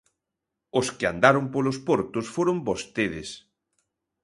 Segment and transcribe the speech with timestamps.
[0.79, 3.29] Os que andaron polos portos foron vostedes.